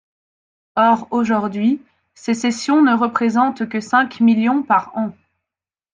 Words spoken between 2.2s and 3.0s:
cessions ne